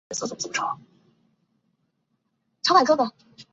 [0.01, 0.01] 同志社大学是一所拥有强烈基督教
[2.63, 3.05] 传统的大
[3.37, 3.45] 学。